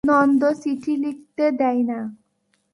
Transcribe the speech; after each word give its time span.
নন্দ 0.03 0.41
চিঠি 0.61 0.93
লিখতে 1.03 1.45
দেয় 1.59 1.81
না। 1.83 1.99